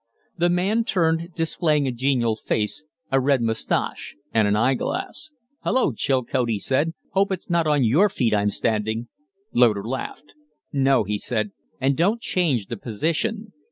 The 0.35 0.49
man 0.49 0.83
turned, 0.83 1.35
displaying 1.35 1.85
a 1.87 1.91
genial 1.91 2.35
face, 2.35 2.83
a 3.11 3.19
red 3.21 3.39
mustache, 3.43 4.15
and 4.33 4.47
an 4.47 4.55
eye 4.55 4.73
glass. 4.73 5.29
"Hullo, 5.63 5.91
Chilcote!" 5.91 6.49
he 6.49 6.57
said. 6.57 6.95
"Hope 7.11 7.31
it's 7.31 7.51
not 7.51 7.67
on 7.67 7.83
your 7.83 8.09
feet 8.09 8.33
I'm 8.33 8.49
standing." 8.49 9.09
Loder 9.53 9.83
laughed. 9.87 10.33
"No," 10.73 11.03
he 11.03 11.19
said. 11.19 11.51
"And 11.79 11.95
don't 11.95 12.19
change 12.19 12.65
the 12.65 12.77
position. 12.77 13.53